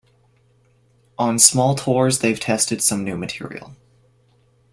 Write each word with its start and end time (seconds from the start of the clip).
On 1.19 1.37
small 1.37 1.75
tours 1.75 2.21
they've 2.21 2.39
tested 2.39 2.81
some 2.81 3.03
new 3.03 3.15
material. 3.15 3.75